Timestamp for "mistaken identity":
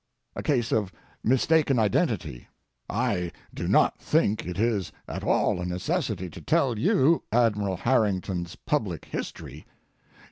1.23-2.47